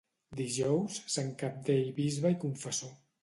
[0.37, 2.97] Dijous, sant Cabdell bisbe i confessor.